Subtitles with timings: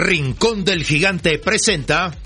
[0.00, 2.16] Rincón del Gigante presenta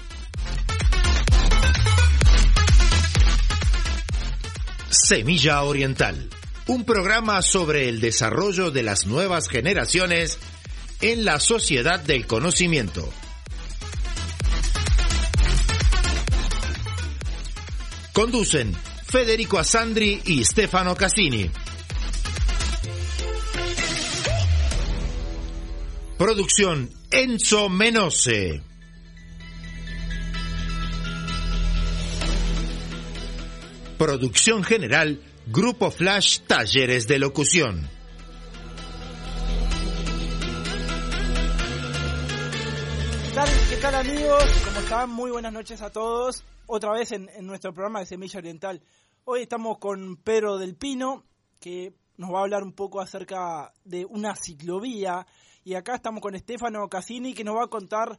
[4.90, 6.28] Semilla Oriental,
[6.66, 10.38] un programa sobre el desarrollo de las nuevas generaciones
[11.00, 13.10] en la sociedad del conocimiento.
[18.12, 18.76] Conducen
[19.06, 21.50] Federico Asandri y Stefano Cassini.
[26.24, 28.62] Producción Enzo Menose.
[33.98, 37.90] Producción general Grupo Flash Talleres de Locución.
[43.68, 44.44] ¿Qué tal, amigos?
[44.64, 45.10] ¿Cómo están?
[45.10, 46.44] Muy buenas noches a todos.
[46.66, 48.80] Otra vez en nuestro programa de Semilla Oriental.
[49.24, 51.24] Hoy estamos con Pedro del Pino,
[51.58, 55.26] que nos va a hablar un poco acerca de una ciclovía.
[55.64, 58.18] Y acá estamos con Stefano Cassini, que nos va a contar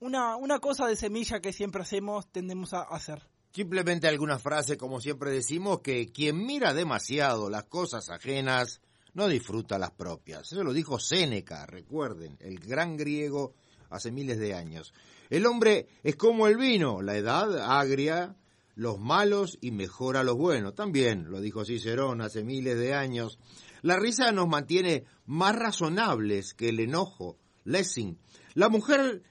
[0.00, 3.22] una, una cosa de semilla que siempre hacemos, tendemos a hacer.
[3.52, 8.80] Simplemente alguna frase, como siempre decimos, que quien mira demasiado las cosas ajenas
[9.14, 10.52] no disfruta las propias.
[10.52, 13.54] Eso lo dijo Séneca, recuerden, el gran griego
[13.90, 14.92] hace miles de años.
[15.30, 18.36] El hombre es como el vino, la edad agria
[18.78, 20.74] los malos y mejora los buenos.
[20.74, 23.38] También lo dijo Cicerón hace miles de años.
[23.82, 27.38] La risa nos mantiene más razonables que el enojo.
[27.64, 28.18] Lessing.
[28.54, 29.22] La mujer,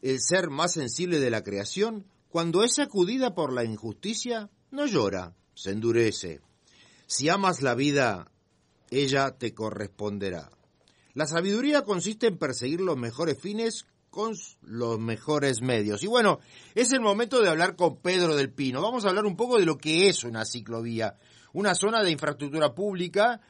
[0.00, 5.34] el ser más sensible de la creación, cuando es sacudida por la injusticia, no llora,
[5.54, 6.40] se endurece.
[7.06, 8.32] Si amas la vida,
[8.90, 10.50] ella te corresponderá.
[11.14, 16.02] La sabiduría consiste en perseguir los mejores fines con los mejores medios.
[16.02, 16.38] Y bueno,
[16.74, 18.80] es el momento de hablar con Pedro del Pino.
[18.80, 21.16] Vamos a hablar un poco de lo que es una ciclovía,
[21.52, 23.40] una zona de infraestructura pública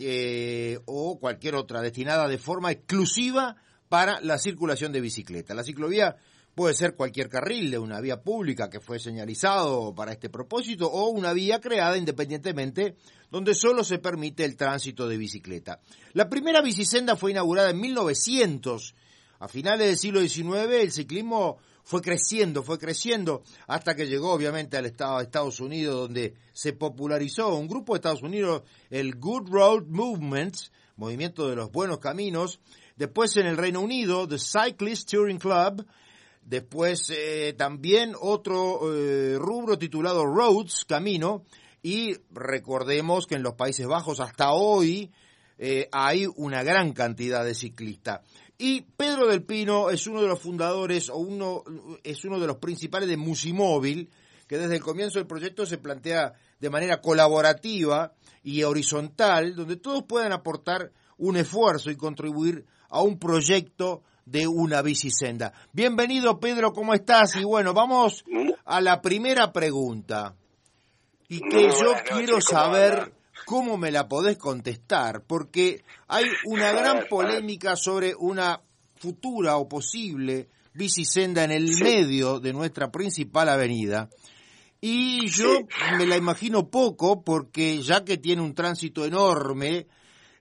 [0.00, 3.56] eh, o cualquier otra destinada de forma exclusiva
[3.88, 5.54] para la circulación de bicicleta.
[5.54, 6.16] La ciclovía
[6.54, 11.10] puede ser cualquier carril de una vía pública que fue señalizado para este propósito o
[11.10, 12.96] una vía creada independientemente
[13.30, 15.80] donde solo se permite el tránsito de bicicleta.
[16.14, 18.94] La primera bicisenda fue inaugurada en 1900
[19.38, 24.76] a finales del siglo XIX el ciclismo fue creciendo, fue creciendo, hasta que llegó obviamente
[24.76, 29.48] al estado de Estados Unidos, donde se popularizó un grupo de Estados Unidos, el Good
[29.48, 30.56] Road Movement,
[30.96, 32.58] Movimiento de los Buenos Caminos,
[32.96, 35.86] después en el Reino Unido, The Cyclist Touring Club,
[36.42, 41.44] después eh, también otro eh, rubro titulado Roads, Camino,
[41.84, 45.12] y recordemos que en los Países Bajos hasta hoy
[45.56, 48.22] eh, hay una gran cantidad de ciclistas.
[48.58, 51.62] Y Pedro del Pino es uno de los fundadores o uno
[52.02, 54.10] es uno de los principales de Musimóvil,
[54.46, 60.04] que desde el comienzo del proyecto se plantea de manera colaborativa y horizontal, donde todos
[60.04, 65.52] puedan aportar un esfuerzo y contribuir a un proyecto de una bicisenda.
[65.72, 67.36] Bienvenido Pedro, ¿cómo estás?
[67.36, 68.24] Y bueno, vamos
[68.64, 70.34] a la primera pregunta.
[71.28, 73.12] Y que yo quiero saber
[73.46, 78.60] cómo me la podés contestar, porque hay una gran polémica sobre una
[78.96, 84.10] futura o posible bicisenda en el medio de nuestra principal avenida.
[84.80, 85.60] Y yo
[85.96, 89.86] me la imagino poco porque ya que tiene un tránsito enorme,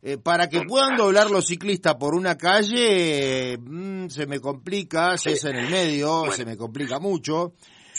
[0.02, 5.30] eh, para que puedan doblar los ciclistas por una calle, mm, se me complica, si
[5.30, 7.54] es en el medio, se me complica mucho.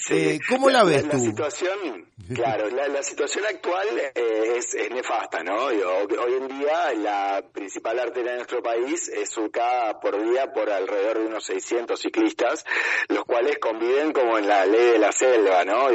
[0.08, 1.16] Eh, ¿Cómo la ves tú?
[1.16, 5.66] La situación, claro, la, situación actual eh, es, nefasta, ¿no?
[5.66, 11.18] hoy en día la principal arteria de nuestro país es surcada por día por alrededor
[11.18, 12.64] de unos 600 ciclistas,
[13.08, 15.88] los cuales conviven como en la ley de la selva, ¿no?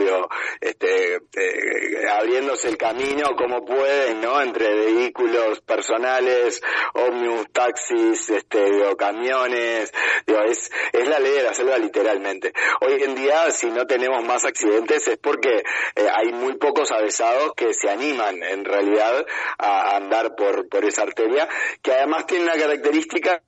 [0.60, 4.42] Este, eh, abriéndose el camino como pueden, ¿no?
[4.42, 6.62] Entre vehículos personales,
[6.94, 9.94] ómnibus, taxis, este, digo, camiones,
[10.28, 12.54] digo, es, es la ley de la selva literalmente.
[12.82, 15.64] Hoy en día, si no tenemos más accidentes es porque
[15.96, 19.26] eh, hay muy pocos avesados que se animan en realidad
[19.58, 21.48] a andar por, por esa arteria,
[21.82, 23.42] que además tiene una característica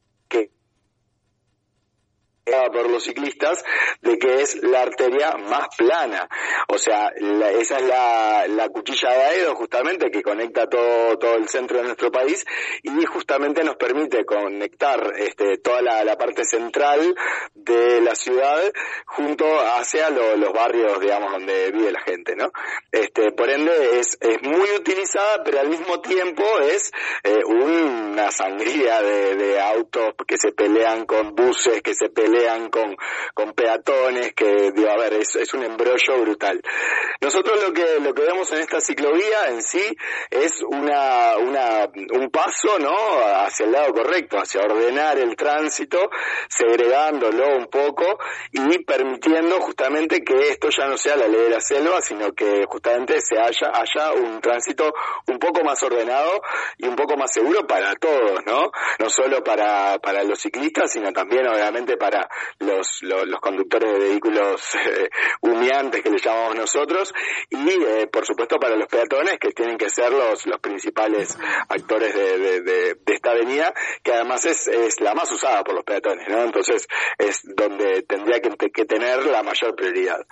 [2.45, 3.63] por los ciclistas
[4.01, 6.27] de que es la arteria más plana.
[6.67, 7.07] O sea,
[7.59, 11.83] esa es la, la, cuchilla de Aedo justamente que conecta todo, todo el centro de
[11.83, 12.45] nuestro país
[12.81, 17.15] y justamente nos permite conectar este, toda la, la parte central
[17.53, 18.59] de la ciudad
[19.05, 19.45] junto
[19.77, 22.51] hacia los barrios, digamos, donde vive la gente, ¿no?
[22.91, 26.91] Este, por ende es, es muy utilizada, pero al mismo tiempo es
[27.23, 32.69] eh, una sangría de, de autos que se pelean con buses, que se pelean pelean
[32.69, 32.95] con,
[33.33, 36.61] con peatones, que, digo, a ver, es, un embrollo brutal.
[37.21, 39.95] Nosotros lo que, lo que vemos en esta ciclovía en sí
[40.29, 42.95] es una, una, un paso, ¿no?
[43.45, 46.09] Hacia el lado correcto, hacia ordenar el tránsito,
[46.49, 48.17] segregándolo un poco
[48.51, 52.65] y permitiendo justamente que esto ya no sea la ley de la selva, sino que
[52.67, 54.93] justamente se haya, haya un tránsito
[55.27, 56.41] un poco más ordenado
[56.77, 58.71] y un poco más seguro para todos, ¿no?
[58.99, 62.22] No solo para, para los ciclistas, sino también obviamente para
[62.59, 65.09] los, los, conductores de vehículos eh,
[65.41, 67.13] humeantes que le llamamos nosotros
[67.49, 71.37] y eh, por supuesto para los peatones que tienen que ser los, los principales
[71.69, 76.27] actores de, de, esta avenida, que además es, es la más usada por los peatones,
[76.27, 76.43] ¿no?
[76.43, 76.87] Entonces
[77.17, 78.49] es donde tendría que,
[78.85, 80.25] tener la mayor prioridad.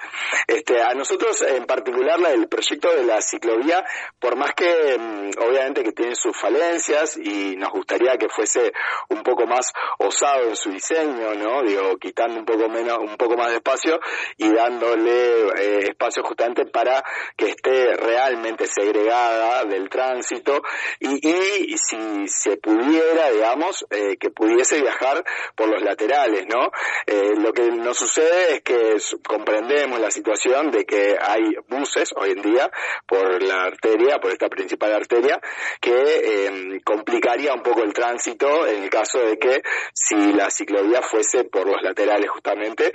[0.47, 3.83] Este, a nosotros en particular el proyecto de la ciclovía,
[4.19, 8.73] por más que mm, obviamente que tiene sus falencias y nos gustaría que fuese
[9.09, 11.63] un poco más osado en su diseño, ¿no?
[11.99, 13.99] Quitando un poco menos, un poco más de espacio
[14.37, 17.03] y dándole eh, espacio justamente para
[17.35, 20.61] que esté realmente segregada del tránsito
[20.99, 25.23] y, y si se pudiera, digamos, eh, que pudiese viajar
[25.55, 26.71] por los laterales, ¿no?
[27.05, 28.95] Eh, lo que nos sucede es que
[29.27, 32.69] comprendemos la situación de que hay buses hoy en día
[33.07, 35.39] por la arteria, por esta principal arteria,
[35.79, 39.61] que em, complicaría un poco el tránsito en el caso de que
[39.93, 42.93] si la ciclovía fuese por laterales justamente.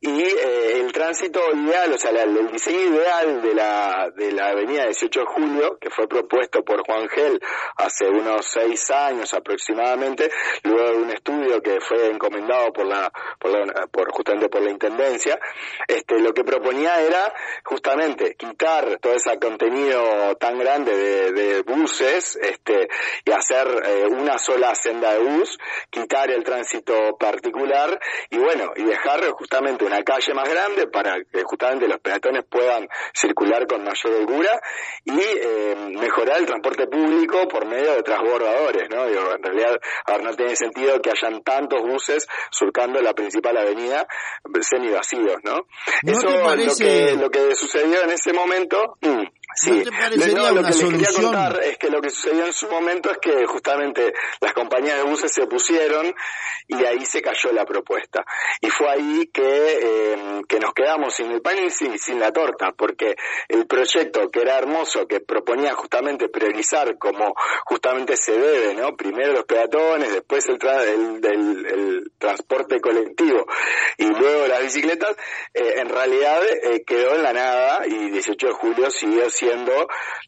[0.00, 4.84] Y eh, el tránsito ideal, o sea, el diseño ideal de la, de la avenida
[4.84, 7.40] 18 de julio, que fue propuesto por Juan Gel
[7.76, 10.30] hace unos seis años aproximadamente,
[10.62, 14.70] luego de un estudio que fue encomendado por la, por, la, por justamente por la
[14.70, 15.38] intendencia,
[15.88, 17.32] este, lo que proponía era
[17.64, 22.88] justamente quitar todo ese contenido tan grande de, de buses, este,
[23.24, 25.58] y hacer eh, una sola senda de bus,
[25.90, 27.98] quitar el tránsito particular
[28.30, 32.88] y bueno, y dejar justamente una calle más grande para que justamente los peatones puedan
[33.12, 34.60] circular con mayor holgura
[35.04, 39.06] y eh, mejorar el transporte público por medio de transbordadores, ¿no?
[39.06, 44.06] Digo, en realidad, ahora no tiene sentido que hayan tantos buses surcando la principal avenida
[44.60, 45.66] semi-vacíos, ¿no?
[46.02, 48.96] Eso lo, que, lo que sucedió en ese momento...
[49.00, 52.68] Mm, Sí, ¿No lo que les quería contar es que lo que sucedió en su
[52.68, 56.14] momento es que justamente las compañías de buses se opusieron
[56.68, 58.24] y ahí se cayó la propuesta.
[58.60, 62.32] Y fue ahí que, eh, que nos quedamos sin el pan y sin, sin, la
[62.32, 63.16] torta, porque
[63.48, 67.34] el proyecto que era hermoso, que proponía justamente priorizar como
[67.64, 68.96] justamente se debe, ¿no?
[68.96, 73.46] Primero los peatones, después el, el, transporte colectivo
[73.98, 75.16] y luego las bicicletas,
[75.54, 79.72] eh, en realidad eh, quedó en la nada y 18 de julio siguió siendo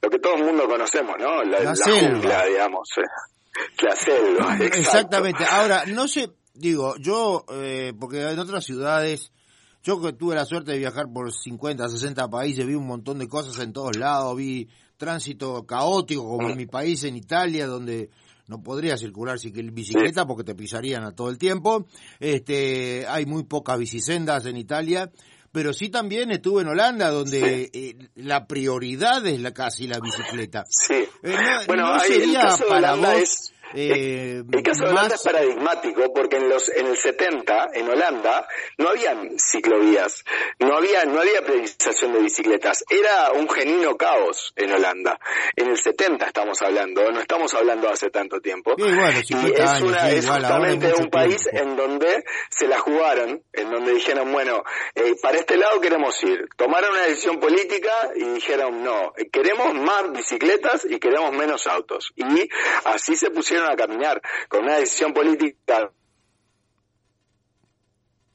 [0.03, 1.43] lo que todo el mundo conocemos, ¿no?
[1.45, 2.45] La, la, selva.
[2.47, 2.89] digamos.
[2.99, 3.83] Eh.
[3.83, 5.45] La selva, Exactamente.
[5.45, 9.33] Ahora, no sé, digo, yo, eh, porque en otras ciudades,
[9.83, 13.29] yo que tuve la suerte de viajar por 50, 60 países, vi un montón de
[13.29, 18.11] cosas en todos lados, vi tránsito caótico como en mi país, en Italia, donde
[18.49, 19.39] no podría circular
[19.73, 21.87] bicicleta porque te pisarían a todo el tiempo.
[22.19, 25.11] Este, hay muy pocas bicisendas en Italia
[25.53, 30.65] pero sí también estuve en Holanda, donde eh, la prioridad es la casi la bicicleta.
[30.69, 31.05] Sí.
[31.23, 31.37] Eh,
[31.67, 33.53] bueno, sería para vos...
[33.75, 38.47] Eh, el caso de Holanda es paradigmático porque en los en el 70 en Holanda
[38.79, 40.25] no habían ciclovías,
[40.59, 45.19] no había no había priorización de bicicletas, era un genuino caos en Holanda.
[45.57, 48.75] En el 70 estamos hablando, no estamos hablando hace tanto tiempo.
[48.79, 54.33] y es, una, es justamente un país en donde se la jugaron, en donde dijeron,
[54.33, 54.63] bueno,
[54.95, 56.49] eh, para este lado queremos ir.
[56.57, 62.13] Tomaron una decisión política y dijeron, no, queremos más bicicletas y queremos menos autos.
[62.17, 62.49] Y
[62.85, 65.91] así se pusieron a caminar con una decisión política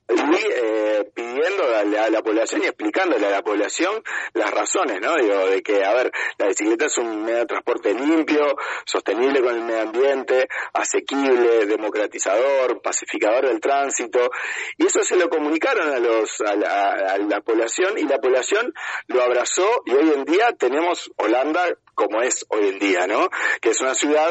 [0.10, 4.03] y eh, pidiendo a la, población y explicándole a la población
[4.34, 5.15] las razones, ¿no?
[5.15, 9.56] Digo, de que, a ver, la bicicleta es un medio de transporte limpio, sostenible con
[9.56, 14.30] el medio ambiente, asequible, democratizador, pacificador del tránsito,
[14.77, 18.74] y eso se lo comunicaron a los, a la, población y la población
[19.08, 23.29] lo abrazó y hoy en día tenemos Holanda como es hoy en día, ¿no?
[23.62, 24.29] Que es una ciudad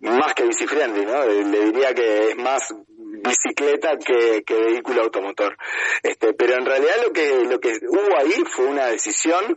[0.00, 1.24] más que bicifriendly, ¿no?
[1.24, 2.74] Le diría que es más
[3.22, 5.56] bicicleta que, vehículo automotor.
[6.02, 9.56] Este, pero en realidad lo que, lo que hubo ahí fue una decisión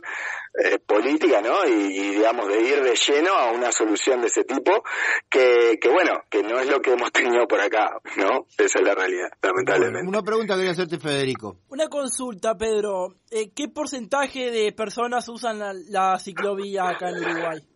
[0.52, 1.64] eh, política, ¿no?
[1.66, 4.82] Y, digamos, de ir de lleno a una solución de ese tipo,
[5.28, 8.46] que, que bueno, que no es lo que hemos tenido por acá, ¿no?
[8.58, 10.08] Esa es la realidad, lamentablemente.
[10.08, 11.58] Una pregunta quería hacerte, Federico.
[11.68, 13.14] Una consulta, Pedro.
[13.30, 17.69] Eh, ¿Qué porcentaje de personas usan la, la ciclovía acá en Uruguay?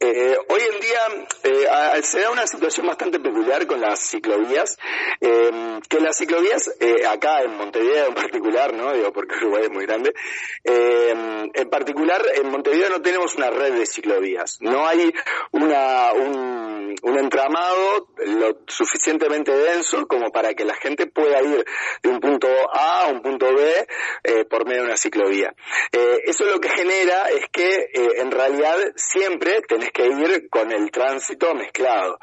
[0.00, 4.78] Eh, hoy en día eh, se da una situación bastante peculiar con las ciclovías,
[5.20, 8.92] eh, que las ciclovías, eh, acá en Montevideo en particular, ¿no?
[8.92, 10.14] Digo, porque Uruguay es muy grande,
[10.62, 15.12] en particular en Montevideo no tenemos una red de ciclovías, no hay
[15.50, 21.64] una, un, un entramado lo suficientemente denso como para que la gente pueda ir
[22.02, 25.54] de un punto A a un punto B por medio de una ciclovía.
[25.92, 32.18] eso lo que genera es que en realidad siempre que ir con el tránsito mezclado.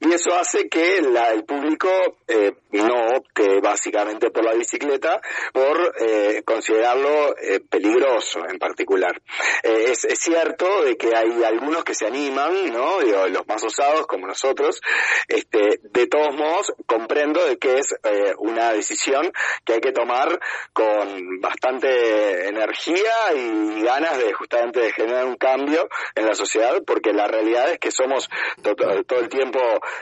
[0.00, 1.88] Y eso hace que el público
[2.26, 5.20] eh, no opte básicamente por la bicicleta
[5.52, 9.20] por eh, considerarlo eh, peligroso en particular.
[9.62, 13.00] Es, es, cierto de que hay algunos que se animan, ¿no?
[13.00, 14.80] los más osados como nosotros,
[15.28, 17.94] este, de todos modos comprendo de que es
[18.38, 19.30] una decisión
[19.64, 20.40] que hay que tomar
[20.72, 27.26] con bastante energía y ganas de justamente generar un cambio en la sociedad porque la
[27.26, 28.28] realidad es que somos
[28.62, 29.60] todo, el tiempo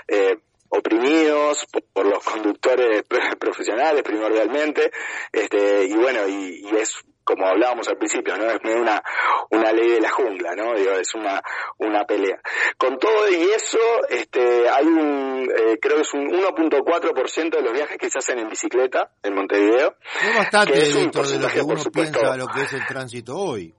[0.08, 0.37] eh,
[0.68, 3.04] oprimidos por, los conductores
[3.38, 4.90] profesionales primordialmente
[5.32, 8.50] este y bueno y, es como hablábamos al principio, ¿no?
[8.50, 9.02] Es una,
[9.50, 10.75] una ley de la jungla, ¿no?
[10.75, 11.40] Digo, es una,
[11.78, 12.38] una pelea.
[12.76, 13.78] Con todo y eso,
[14.11, 18.40] este, hay un, eh, creo que es un 1.4% de los viajes que se hacen
[18.40, 19.96] en bicicleta en Montevideo.
[20.23, 23.75] Es bastante dentro de lo que uno piensa lo que es el tránsito hoy.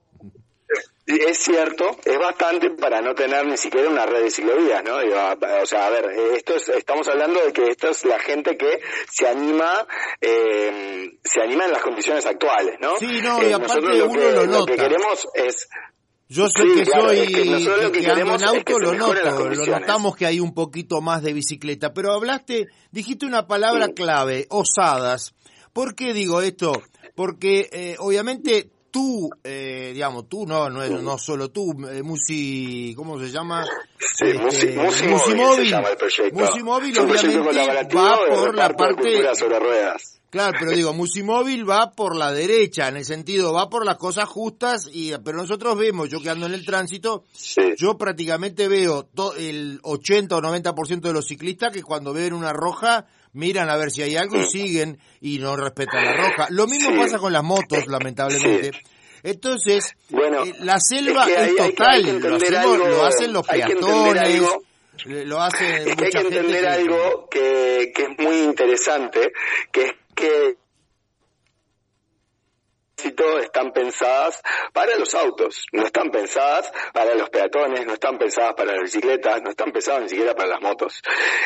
[1.06, 4.96] Es cierto, es bastante para no tener ni siquiera una red de ciclovías, ¿no?
[4.96, 8.80] o sea, a ver, esto es, estamos hablando de que esta es la gente que
[9.08, 9.86] se anima,
[10.20, 12.96] eh, se anima en las condiciones actuales, ¿no?
[12.98, 14.58] Sí, no, y eh, aparte uno lo, nota.
[14.58, 15.68] Lo que queremos es
[16.28, 20.40] yo sé que soy que, que, ando en auto, lo noto, lo notamos que hay
[20.40, 25.34] un poquito más de bicicleta, pero hablaste, dijiste una palabra clave, osadas.
[25.72, 26.82] ¿Por qué digo esto?
[27.14, 33.18] Porque eh, obviamente tú, eh, digamos, tú no, no, no solo tú, eh, Musi, ¿cómo
[33.18, 33.62] se llama?
[33.98, 35.74] Sí, este, Musi, Musimóvil,
[36.32, 39.34] Musimóvil obviamente va por la parte...
[39.34, 40.18] Sobre ruedas.
[40.30, 44.28] Claro, pero digo, Musimóvil va por la derecha, en el sentido, va por las cosas
[44.28, 47.24] justas, y pero nosotros vemos, yo que ando en el tránsito,
[47.76, 53.06] yo prácticamente veo el 80 o 90% de los ciclistas que cuando ven una roja
[53.34, 56.48] miran a ver si hay algo y siguen y no respetan la roja.
[56.50, 58.72] Lo mismo pasa con las motos, lamentablemente.
[59.22, 64.42] Entonces, bueno, eh, la selva es, total, lo, hacen los peatones,
[65.04, 69.32] lo hacen es que hay que entender algo que, que es muy interesante,
[69.72, 70.56] que es que
[73.02, 78.72] están pensadas para los autos, no están pensadas para los peatones, no están pensadas para
[78.72, 81.02] las bicicletas, no están pensadas ni siquiera para las motos.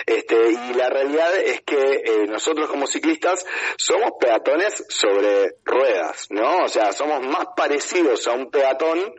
[0.06, 3.44] Este, y la realidad es que eh, nosotros como ciclistas
[3.76, 6.64] somos peatones sobre ruedas, ¿no?
[6.64, 9.14] O sea, somos más parecidos a un peatón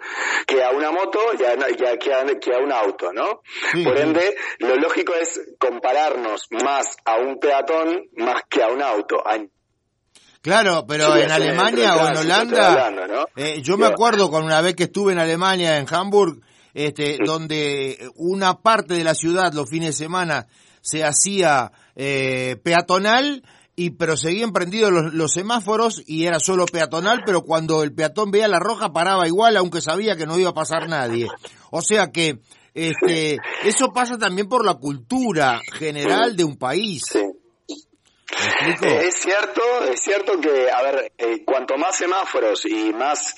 [0.47, 1.55] que a una moto y a,
[1.97, 3.41] que, a, un auto, ¿no?
[3.83, 9.23] Por ende, lo lógico es compararnos más a un peatón más que a un auto.
[10.41, 12.91] Claro, pero en Alemania o en Holanda,
[13.35, 16.41] eh, yo me acuerdo con una vez que estuve en Alemania, en Hamburg,
[16.73, 20.47] este, donde una parte de la ciudad los fines de semana
[20.81, 23.43] se hacía eh, peatonal,
[23.75, 28.31] y pero seguían prendidos los, los, semáforos y era solo peatonal, pero cuando el peatón
[28.31, 31.27] veía la roja paraba igual, aunque sabía que no iba a pasar nadie.
[31.69, 32.39] O sea que
[32.73, 37.03] este, eso pasa también por la cultura general de un país.
[38.81, 43.35] Es cierto, es cierto que, a ver, eh, cuanto más semáforos y más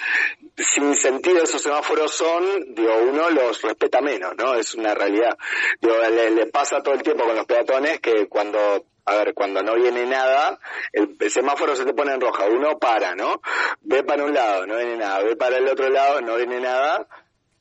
[0.56, 4.56] sin sentido esos semáforos son, digo, uno los respeta menos, ¿no?
[4.56, 5.38] Es una realidad.
[5.82, 9.76] Digo, le, pasa todo el tiempo con los peatones que cuando a ver, cuando no
[9.76, 10.58] viene nada,
[10.94, 13.42] el, semáforo se te pone en roja, uno para, ¿no?
[13.82, 17.06] Ve para un lado, no viene nada, ve para el otro lado, no viene nada.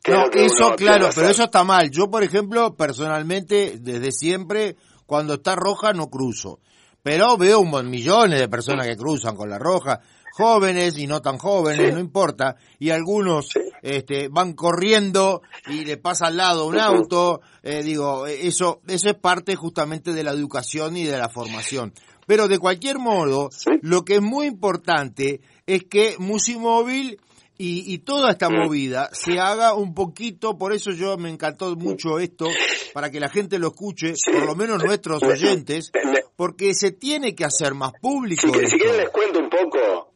[0.07, 1.91] No, eso claro, pero eso está mal.
[1.91, 6.61] Yo, por ejemplo, personalmente, desde siempre, cuando está roja no cruzo
[7.03, 10.01] pero veo un millones de personas que cruzan con la roja,
[10.33, 13.51] jóvenes y no tan jóvenes, no importa, y algunos
[13.83, 19.17] este, van corriendo y le pasa al lado un auto, eh, digo, eso, eso es
[19.17, 21.93] parte justamente de la educación y de la formación.
[22.27, 23.51] Pero de cualquier modo,
[23.83, 27.19] lo que es muy importante es que Musimóvil
[27.59, 32.19] y, y, toda esta movida se haga un poquito, por eso yo me encantó mucho
[32.19, 32.47] esto,
[32.93, 35.93] para que la gente lo escuche, por lo menos nuestros oyentes,
[36.37, 38.49] porque se tiene que hacer más público.
[38.55, 40.12] Si, si quieren les cuento un poco.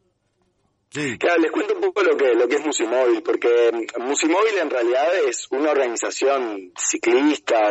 [1.18, 4.70] Claro, les cuento un poco lo que, lo que es Musimóvil, porque mm, Musimóvil en
[4.70, 7.70] realidad es una organización ciclista,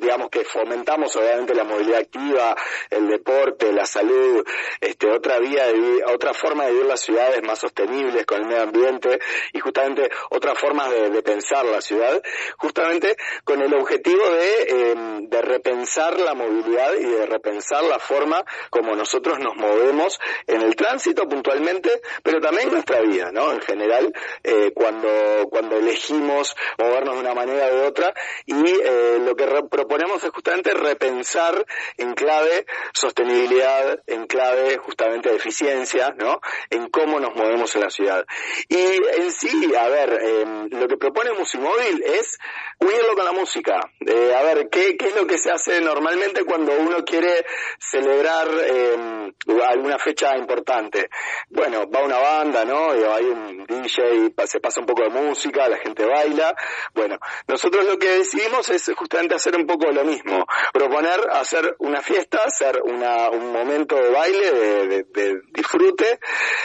[0.00, 2.56] digamos que fomentamos obviamente la movilidad activa,
[2.90, 4.44] el deporte, la salud,
[4.80, 8.62] este, otra vía de otra forma de vivir las ciudades más sostenibles con el medio
[8.62, 9.20] ambiente
[9.52, 12.22] y justamente otras formas de, pensar la ciudad,
[12.56, 18.42] justamente con el objetivo de, em, de repensar la movilidad y de repensar la forma
[18.70, 23.52] como nosotros nos movemos en el tránsito puntualmente, pero también nuestra vida, ¿no?
[23.52, 24.12] En general,
[24.42, 28.14] eh, cuando, cuando elegimos movernos de una manera o de otra,
[28.46, 31.64] y eh, lo que proponemos es justamente repensar
[31.96, 36.40] en clave sostenibilidad, en clave justamente eficiencia, ¿no?
[36.70, 38.26] En cómo nos movemos en la ciudad.
[38.68, 42.38] Y en sí, a ver, em, lo que propone Musimóvil es
[42.80, 43.80] unirlo con la música.
[44.00, 47.44] Eh, a ver, ¿qué, ¿qué es lo que se hace normalmente cuando uno quiere
[47.78, 51.08] celebrar em, alguna fecha importante?
[51.50, 52.94] Bueno, va una banda, ¿no?
[52.94, 56.54] Y hay un DJ, se pasa un poco de música, la gente baila.
[56.94, 62.00] Bueno, nosotros lo que decidimos es justamente hacer un poco lo mismo, proponer hacer una
[62.00, 66.18] fiesta, hacer una, un momento de baile, de, de, disfrute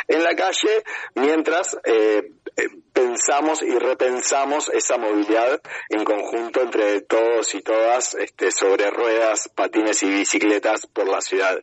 [0.07, 0.83] en la calle,
[1.15, 8.51] mientras eh, eh pensamos y repensamos esa movilidad en conjunto entre todos y todas este,
[8.51, 11.61] sobre ruedas, patines y bicicletas por la ciudad.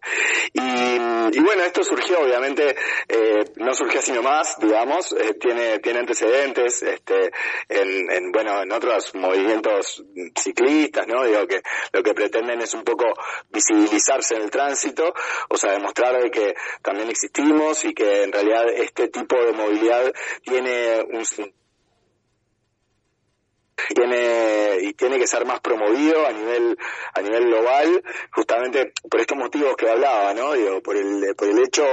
[0.53, 2.77] Y, bueno, esto surgió obviamente,
[3.09, 7.31] eh, no surgió así nomás, digamos, eh, tiene, tiene antecedentes este,
[7.69, 10.05] en, en, bueno, en otros movimientos
[10.37, 11.25] ciclistas, ¿no?
[11.25, 13.05] Digo que lo que pretenden es un poco
[13.51, 15.15] visibilizarse en el tránsito,
[15.49, 20.13] o sea, demostrar de que también existimos y que en realidad este tipo de movilidad
[20.43, 21.53] tiene un Muslim.
[23.95, 26.77] Tiene y tiene que ser más promovido a nivel
[27.15, 31.59] a nivel global justamente por estos motivos que hablaba no digo por el por el
[31.59, 31.85] hecho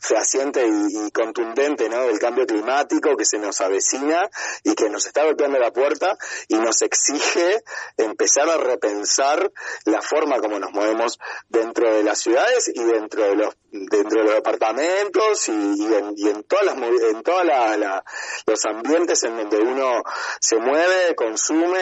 [0.00, 4.28] fehaciente y, y contundente no del cambio climático que se nos avecina
[4.64, 6.16] y que nos está golpeando la puerta
[6.48, 7.62] y nos exige
[7.96, 9.50] empezar a repensar
[9.84, 11.18] la forma como nos movemos
[11.48, 16.28] dentro de las ciudades y dentro de los dentro de los departamentos y, en, y
[16.28, 18.04] en todas las en todos la,
[18.46, 20.02] los ambientes en donde uno
[20.40, 21.78] se mueve consume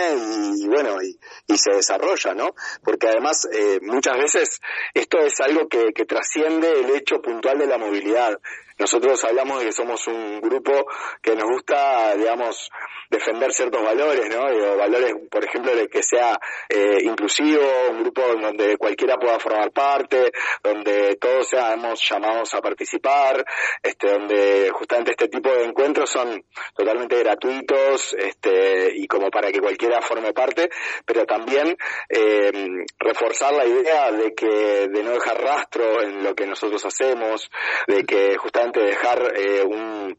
[0.57, 2.55] y, bueno y, y, se desarrolla no
[2.85, 4.61] porque además eh, muchas veces
[4.95, 8.39] esto es algo que, que trasciende el hecho puntual de la movilidad
[8.81, 10.87] nosotros hablamos de que somos un grupo
[11.23, 12.71] que nos gusta, digamos,
[13.11, 14.77] defender ciertos valores, ¿no?
[14.77, 17.61] valores, por ejemplo, de que sea eh, inclusivo,
[17.91, 23.45] un grupo donde cualquiera pueda formar parte, donde todos seamos llamados a participar,
[23.83, 26.43] este, donde justamente este tipo de encuentros son
[26.75, 30.71] totalmente gratuitos, este, y como para que cualquiera forme parte,
[31.05, 31.77] pero también
[32.09, 32.53] eh,
[32.99, 37.51] reforzar la idea de que de no dejar rastro en lo que nosotros hacemos,
[37.87, 40.17] de que justamente dejar eh, un,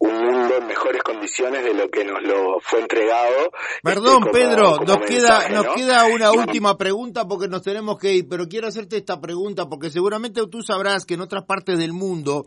[0.00, 3.50] mundo en mejores condiciones de lo que nos lo fue entregado.
[3.82, 8.28] Perdón, este, Pedro, nos queda nos queda una última pregunta porque nos tenemos que ir,
[8.28, 12.46] pero quiero hacerte esta pregunta porque seguramente tú sabrás que en otras partes del mundo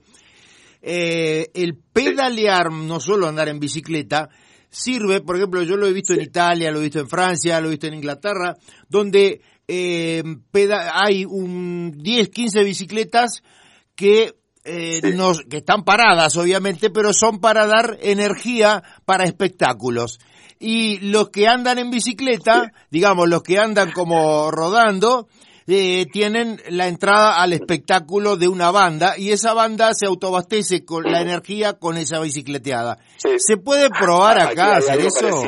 [0.82, 4.30] eh, el pedalear, no solo andar en bicicleta,
[4.70, 7.67] sirve, por ejemplo, yo lo he visto en Italia, lo he visto en Francia, lo
[7.67, 8.56] he visto en Inglaterra,
[8.88, 10.24] donde eh,
[10.93, 13.43] hay un 10, 15 bicicletas
[13.96, 14.36] que
[14.67, 15.01] eh,
[15.49, 20.19] que están paradas obviamente, pero son para dar energía para espectáculos.
[20.60, 25.27] Y los que andan en bicicleta, digamos, los que andan como rodando,
[25.67, 31.03] eh, tienen la entrada al espectáculo de una banda y esa banda se autobastece con
[31.03, 32.99] la energía con esa bicicleteada.
[33.17, 35.43] ¿Se puede probar acá hacer eso?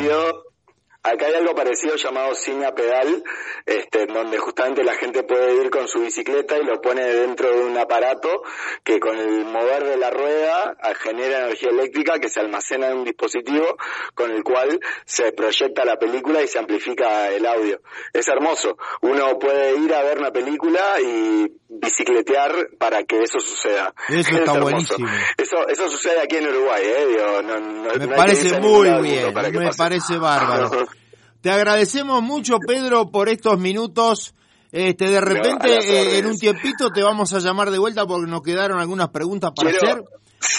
[1.01, 3.23] Acá hay algo parecido llamado cine pedal,
[3.65, 7.63] este, donde justamente la gente puede ir con su bicicleta y lo pone dentro de
[7.63, 8.43] un aparato
[8.83, 13.05] que con el mover de la rueda genera energía eléctrica que se almacena en un
[13.05, 13.77] dispositivo
[14.13, 17.81] con el cual se proyecta la película y se amplifica el audio.
[18.12, 18.77] Es hermoso.
[19.01, 23.93] Uno puede ir a ver una película y bicicletear para que eso suceda.
[24.09, 25.07] Eso está buenísimo.
[25.38, 27.99] Eso, eso sucede aquí en Uruguay, ¿eh?
[27.99, 30.88] me parece muy bien, me parece bárbaro.
[31.41, 34.34] Te agradecemos mucho, Pedro, por estos minutos.
[34.71, 38.41] Este, de repente, eh, en un tiempito te vamos a llamar de vuelta porque nos
[38.41, 40.04] quedaron algunas preguntas para hacer.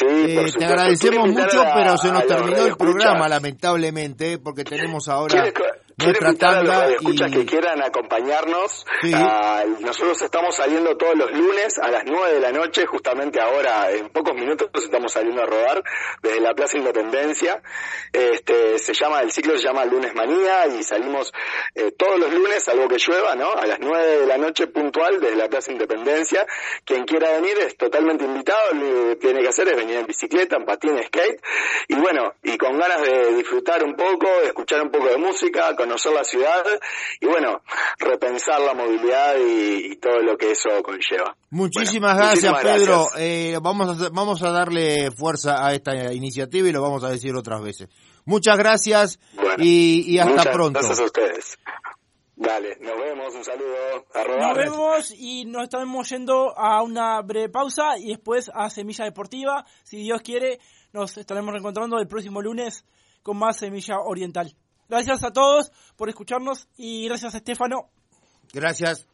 [0.03, 5.53] Eh, te agradecemos mucho, pero se nos terminó el programa, lamentablemente, porque tenemos ahora
[6.05, 6.85] nuestra tanda.
[6.85, 8.87] A los que quieran acompañarnos.
[9.81, 14.09] nosotros estamos saliendo todos los lunes a las 9 de la noche, justamente ahora, en
[14.11, 15.83] pocos minutos estamos saliendo a rodar
[16.23, 17.63] desde la Plaza Independencia.
[18.13, 21.33] Este, se llama, el ciclo se llama Lunes Manía y salimos
[21.75, 23.53] eh, todos los lunes, algo que llueva, ¿no?
[23.53, 26.47] A las 9 de la noche puntual desde la Plaza Independencia.
[26.85, 30.57] Quien quiera venir es totalmente invitado, lo que tiene que hacer es venir en bicicleta,
[30.57, 31.41] en patín, skate.
[31.89, 35.75] Y bueno, y con ganas de disfrutar un poco, de escuchar un poco de música,
[35.91, 36.65] conocer la ciudad
[37.21, 37.63] y bueno,
[37.99, 41.37] repensar la movilidad y, todo lo que eso conlleva.
[41.51, 43.09] Muchísimas gracias, Pedro.
[43.19, 47.35] Eh, vamos, a, vamos a darle fuerza a esta iniciativa y lo vamos a decir
[47.35, 47.89] otras veces.
[48.25, 49.19] Muchas gracias
[49.59, 50.79] y, hasta pronto.
[50.79, 51.59] Gracias a ustedes.
[52.37, 54.07] Dale, nos vemos, un saludo.
[54.39, 59.67] Nos vemos y nos estamos yendo a una breve pausa y después a Semilla Deportiva.
[59.83, 60.59] Si Dios quiere,
[60.93, 62.87] nos estaremos reencontrando el próximo lunes
[63.23, 64.55] con más Semilla Oriental.
[64.91, 67.91] Gracias a todos por escucharnos y gracias a Estefano.
[68.53, 69.07] Gracias.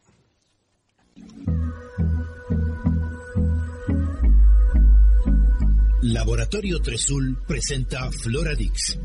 [6.01, 8.99] Laboratorio Tresul presenta Floradix,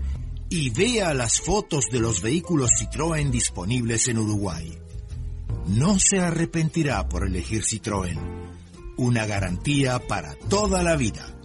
[0.50, 4.78] y vea las fotos de los vehículos Citroën disponibles en Uruguay.
[5.68, 8.45] No se arrepentirá por elegir Citroën,
[8.96, 11.35] una garantía para toda la vida.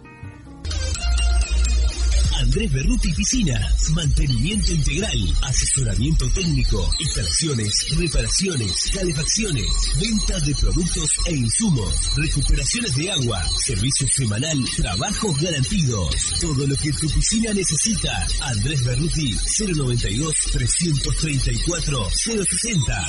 [2.52, 3.90] Andrés Berruti Piscinas.
[3.94, 9.66] Mantenimiento integral, asesoramiento técnico, instalaciones, reparaciones, calefacciones,
[9.98, 16.14] venta de productos e insumos, recuperaciones de agua, servicio semanal, trabajos garantidos.
[16.42, 18.26] Todo lo que tu piscina necesita.
[18.42, 23.08] Andrés Berruti 092 334 060.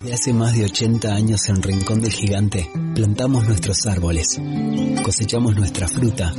[0.00, 4.40] De hace más de 80 años en Rincón del Gigante, plantamos nuestros árboles,
[5.02, 6.32] cosechamos nuestra fruta,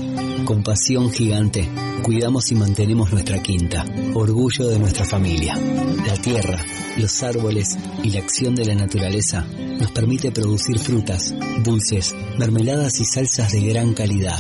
[0.46, 1.70] con pasión gigante
[2.08, 5.58] Cuidamos y mantenemos nuestra quinta, orgullo de nuestra familia.
[6.06, 6.58] La tierra,
[6.96, 9.46] los árboles y la acción de la naturaleza
[9.78, 14.40] nos permite producir frutas, dulces, mermeladas y salsas de gran calidad.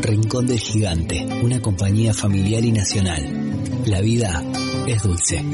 [0.00, 3.22] Rincón del Gigante, una compañía familiar y nacional.
[3.86, 4.42] La vida
[4.88, 5.44] es dulce.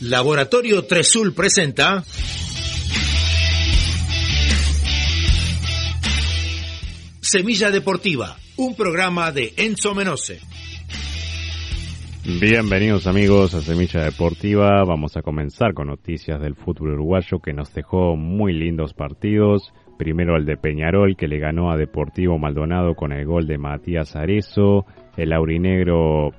[0.00, 2.02] Laboratorio Tresul presenta
[7.32, 10.40] Semilla Deportiva, un programa de Enzo Menose.
[12.40, 14.82] Bienvenidos amigos a Semilla Deportiva.
[14.84, 19.72] Vamos a comenzar con noticias del fútbol uruguayo que nos dejó muy lindos partidos.
[19.96, 24.16] Primero el de Peñarol que le ganó a Deportivo Maldonado con el gol de Matías
[24.16, 24.84] Arezo.
[25.16, 26.30] El aurinegro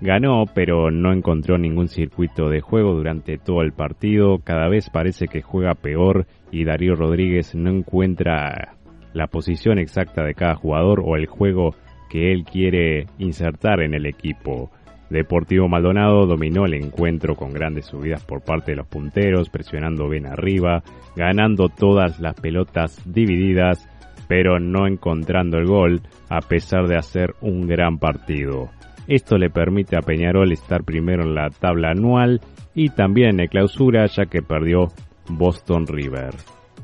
[0.00, 4.38] ganó pero no encontró ningún circuito de juego durante todo el partido.
[4.38, 8.79] Cada vez parece que juega peor y Darío Rodríguez no encuentra
[9.12, 11.74] la posición exacta de cada jugador o el juego
[12.08, 14.70] que él quiere insertar en el equipo.
[15.10, 20.26] Deportivo Maldonado dominó el encuentro con grandes subidas por parte de los punteros, presionando bien
[20.26, 20.82] arriba,
[21.16, 23.88] ganando todas las pelotas divididas,
[24.28, 28.70] pero no encontrando el gol, a pesar de hacer un gran partido.
[29.08, 32.40] Esto le permite a Peñarol estar primero en la tabla anual
[32.74, 34.88] y también en clausura, ya que perdió
[35.28, 36.34] Boston River.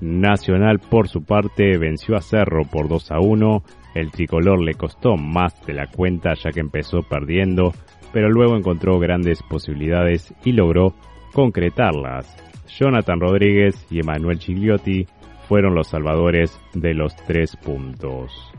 [0.00, 3.62] Nacional, por su parte, venció a Cerro por 2 a 1.
[3.94, 7.72] El tricolor le costó más de la cuenta ya que empezó perdiendo,
[8.12, 10.94] pero luego encontró grandes posibilidades y logró
[11.32, 12.36] concretarlas.
[12.78, 15.06] Jonathan Rodríguez y Emanuel Chigliotti
[15.48, 18.52] fueron los salvadores de los tres puntos.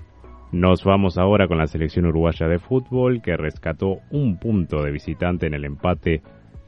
[0.51, 5.45] Nos vamos ahora con la selección uruguaya de fútbol que rescató un punto de visitante
[5.45, 6.21] en el empate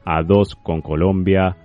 [0.06, 1.56] a dos con Colombia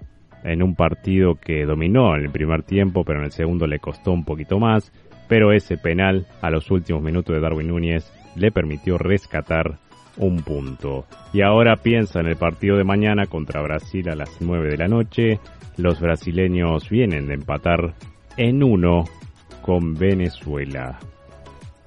[0.44, 4.12] en un partido que dominó en el primer tiempo pero en el segundo le costó
[4.12, 4.92] un poquito más
[5.28, 9.78] pero ese penal a los últimos minutos de Darwin Núñez le permitió rescatar
[10.16, 11.07] un punto.
[11.33, 14.88] Y ahora piensa en el partido de mañana contra Brasil a las 9 de la
[14.88, 15.40] noche.
[15.76, 17.94] Los brasileños vienen de empatar
[18.37, 19.04] en uno
[19.62, 20.98] con Venezuela.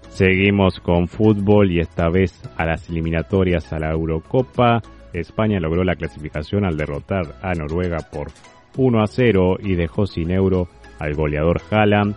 [0.10, 4.82] Seguimos con fútbol y esta vez a las eliminatorias a la Eurocopa.
[5.14, 8.28] España logró la clasificación al derrotar a Noruega por
[8.76, 10.68] 1 a 0 y dejó sin euro
[11.00, 12.16] al goleador Haaland,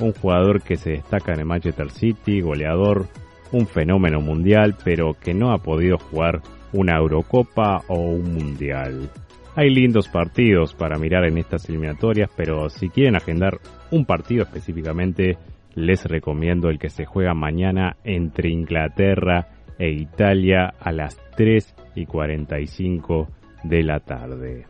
[0.00, 3.06] un jugador que se destaca en el Manchester City, goleador
[3.52, 9.10] un fenómeno mundial, pero que no ha podido jugar una Eurocopa o un Mundial.
[9.54, 13.58] Hay lindos partidos para mirar en estas eliminatorias, pero si quieren agendar
[13.90, 15.36] un partido específicamente,
[15.74, 22.06] les recomiendo el que se juega mañana entre Inglaterra e Italia a las 3 y
[22.06, 23.28] 45
[23.64, 24.66] de la tarde.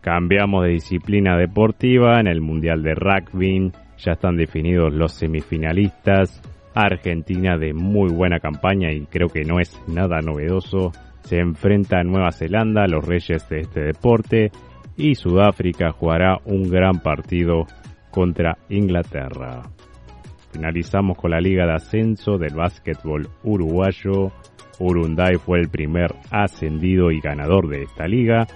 [0.00, 3.72] Cambiamos de disciplina deportiva en el Mundial de Rugby.
[3.98, 6.42] Ya están definidos los semifinalistas
[6.74, 10.92] Argentina de muy buena campaña y creo que no es nada novedoso.
[11.22, 14.50] Se enfrenta a Nueva Zelanda, los reyes de este deporte,
[14.96, 17.66] y Sudáfrica jugará un gran partido
[18.10, 19.62] contra Inglaterra.
[20.52, 24.30] Finalizamos con la Liga de Ascenso del básquetbol uruguayo.
[24.78, 28.46] Urunday fue el primer ascendido y ganador de esta liga,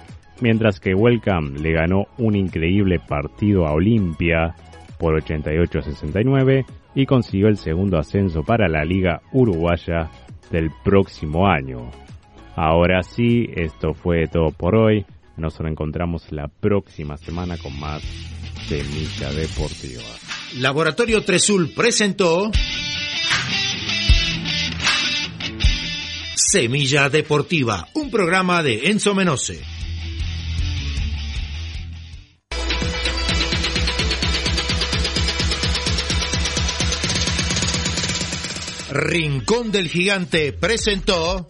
[0.41, 4.55] mientras que Welcome le ganó un increíble partido a Olimpia
[4.99, 10.11] por 88 a 69 y consiguió el segundo ascenso para la Liga Uruguaya
[10.51, 11.91] del próximo año.
[12.57, 15.07] Ahora sí, esto fue todo por hoy.
[15.37, 18.03] Nos reencontramos la próxima semana con más
[18.67, 20.03] Semilla Deportiva.
[20.59, 22.51] Laboratorio Tresul presentó
[26.51, 29.63] Semilla Deportiva, un programa de Enzo Menose.
[38.91, 41.47] Rincón del Gigante presentó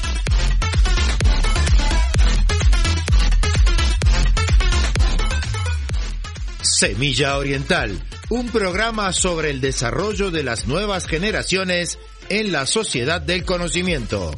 [6.61, 13.45] Semilla Oriental, un programa sobre el desarrollo de las nuevas generaciones en la sociedad del
[13.45, 14.33] conocimiento.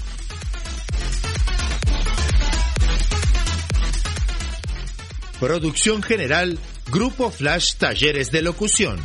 [5.40, 6.59] Producción general,
[6.92, 9.00] Grupo Flash Talleres de Locución.